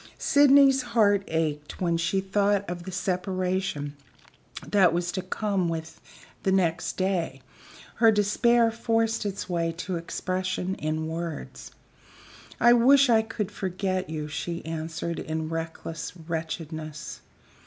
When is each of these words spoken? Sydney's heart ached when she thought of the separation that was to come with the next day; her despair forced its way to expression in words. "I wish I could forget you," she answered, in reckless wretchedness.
Sydney's 0.17 0.81
heart 0.81 1.21
ached 1.27 1.79
when 1.79 1.95
she 1.95 2.21
thought 2.21 2.67
of 2.67 2.85
the 2.85 2.91
separation 2.91 3.95
that 4.67 4.93
was 4.93 5.11
to 5.11 5.21
come 5.21 5.69
with 5.69 6.01
the 6.41 6.51
next 6.51 6.93
day; 6.97 7.43
her 7.97 8.11
despair 8.11 8.71
forced 8.71 9.27
its 9.27 9.47
way 9.47 9.71
to 9.73 9.97
expression 9.97 10.73
in 10.79 11.07
words. 11.07 11.69
"I 12.59 12.73
wish 12.73 13.11
I 13.11 13.21
could 13.21 13.51
forget 13.51 14.09
you," 14.09 14.27
she 14.27 14.65
answered, 14.65 15.19
in 15.19 15.49
reckless 15.49 16.13
wretchedness. 16.17 17.21